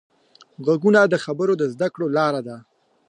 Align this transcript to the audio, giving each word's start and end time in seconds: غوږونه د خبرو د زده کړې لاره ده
غوږونه 0.65 0.99
د 1.07 1.15
خبرو 1.25 1.53
د 1.57 1.63
زده 1.73 1.87
کړې 1.93 2.07
لاره 2.17 2.41
ده 2.47 2.57